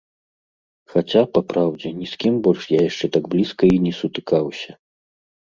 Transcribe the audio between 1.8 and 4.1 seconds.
ні з кім больш я яшчэ так блізка і не